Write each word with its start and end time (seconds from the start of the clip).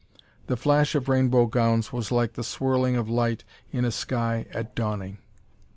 The 0.47 0.57
flash 0.57 0.95
of 0.95 1.07
rainbow 1.07 1.45
gowns 1.45 1.93
was 1.93 2.11
like 2.11 2.33
the 2.33 2.43
swirling 2.43 2.95
of 2.95 3.07
light 3.07 3.43
in 3.71 3.85
a 3.85 3.91
sky 3.91 4.47
at 4.51 4.73
dawning. 4.73 5.19